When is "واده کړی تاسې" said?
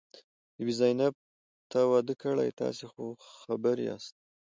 1.91-2.83